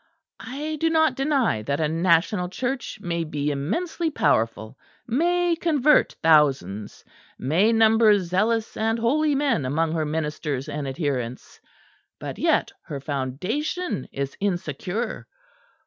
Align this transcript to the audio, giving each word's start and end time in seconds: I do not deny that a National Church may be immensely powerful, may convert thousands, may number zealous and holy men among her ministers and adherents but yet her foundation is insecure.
I 0.39 0.77
do 0.81 0.89
not 0.89 1.13
deny 1.13 1.61
that 1.61 1.79
a 1.79 1.87
National 1.87 2.49
Church 2.49 2.97
may 3.03 3.23
be 3.23 3.51
immensely 3.51 4.09
powerful, 4.09 4.75
may 5.05 5.55
convert 5.55 6.13
thousands, 6.23 7.05
may 7.37 7.71
number 7.71 8.17
zealous 8.17 8.75
and 8.75 8.97
holy 8.97 9.35
men 9.35 9.63
among 9.63 9.91
her 9.91 10.05
ministers 10.07 10.67
and 10.67 10.87
adherents 10.87 11.61
but 12.19 12.39
yet 12.39 12.71
her 12.85 12.99
foundation 12.99 14.07
is 14.11 14.35
insecure. 14.39 15.27